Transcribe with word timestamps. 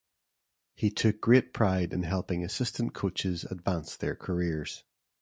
He 0.73 0.89
took 0.89 1.21
great 1.21 1.53
pride 1.53 1.93
in 1.93 2.01
helping 2.01 2.43
assistant 2.43 2.95
coaches 2.95 3.43
advance 3.43 3.95
their 3.95 4.15
careers. 4.15 4.83